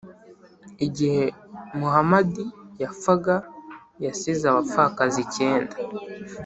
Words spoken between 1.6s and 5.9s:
muhamadi yapfaga, yasize abapfakazi icyenda.